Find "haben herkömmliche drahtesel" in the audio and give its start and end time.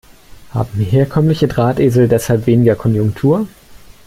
0.49-2.07